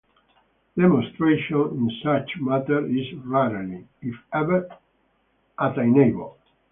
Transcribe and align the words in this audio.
Demonstration 0.75 1.59
in 1.59 1.91
such 2.03 2.31
matters 2.41 2.89
is 2.91 3.13
rarely, 3.19 3.87
if 4.01 4.15
ever, 4.33 4.67
attainable. 5.59 6.35